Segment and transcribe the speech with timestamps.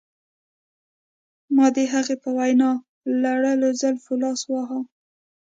[1.55, 2.71] ما د هغې په وینو
[3.21, 4.79] لړلو زلفو لاس واهه